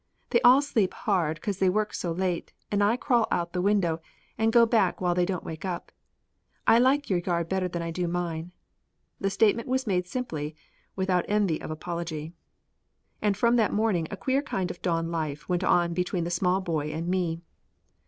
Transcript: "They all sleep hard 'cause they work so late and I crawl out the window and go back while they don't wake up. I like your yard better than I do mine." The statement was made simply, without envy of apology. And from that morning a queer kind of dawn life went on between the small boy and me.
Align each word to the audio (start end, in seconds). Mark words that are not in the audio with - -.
"They 0.31 0.41
all 0.41 0.63
sleep 0.63 0.95
hard 0.95 1.39
'cause 1.43 1.59
they 1.59 1.69
work 1.69 1.93
so 1.93 2.11
late 2.11 2.53
and 2.71 2.83
I 2.83 2.97
crawl 2.97 3.27
out 3.29 3.53
the 3.53 3.61
window 3.61 4.01
and 4.35 4.51
go 4.51 4.65
back 4.65 4.99
while 4.99 5.13
they 5.13 5.27
don't 5.27 5.43
wake 5.43 5.63
up. 5.63 5.91
I 6.65 6.79
like 6.79 7.07
your 7.11 7.19
yard 7.19 7.47
better 7.49 7.67
than 7.67 7.83
I 7.83 7.91
do 7.91 8.07
mine." 8.07 8.51
The 9.19 9.29
statement 9.29 9.67
was 9.67 9.85
made 9.85 10.07
simply, 10.07 10.55
without 10.95 11.25
envy 11.27 11.61
of 11.61 11.69
apology. 11.69 12.33
And 13.21 13.37
from 13.37 13.57
that 13.57 13.73
morning 13.73 14.07
a 14.09 14.17
queer 14.17 14.41
kind 14.41 14.71
of 14.71 14.81
dawn 14.81 15.11
life 15.11 15.47
went 15.47 15.63
on 15.63 15.93
between 15.93 16.23
the 16.23 16.31
small 16.31 16.61
boy 16.61 16.87
and 16.91 17.07
me. 17.07 17.41